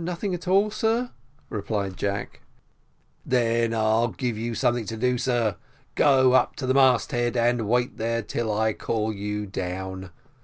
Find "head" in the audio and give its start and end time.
7.12-7.36